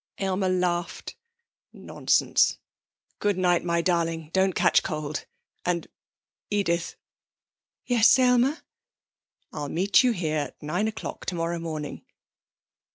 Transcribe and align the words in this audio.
Aylmer 0.17 0.49
laughed. 0.49 1.15
'Nonsense! 1.73 2.57
Good 3.19 3.37
night, 3.37 3.63
my 3.63 3.83
darling 3.83 4.31
don't 4.33 4.55
catch 4.55 4.81
cold. 4.81 5.27
And, 5.63 5.87
Edith.' 6.49 6.95
'Yes, 7.85 8.17
Aylmer?' 8.17 8.63
'I'll 9.53 9.69
meet 9.69 10.03
you 10.03 10.11
here 10.13 10.37
at 10.39 10.63
nine 10.63 10.87
o'clock 10.87 11.27
tomorrow 11.27 11.59
morning.' 11.59 12.01